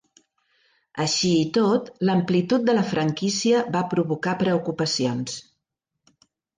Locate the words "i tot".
1.41-1.91